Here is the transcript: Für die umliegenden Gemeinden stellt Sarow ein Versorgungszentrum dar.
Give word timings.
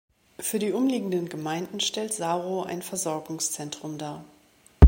Für 0.39 0.57
die 0.57 0.71
umliegenden 0.73 1.29
Gemeinden 1.29 1.79
stellt 1.79 2.11
Sarow 2.11 2.65
ein 2.65 2.81
Versorgungszentrum 2.81 3.99
dar. 3.99 4.25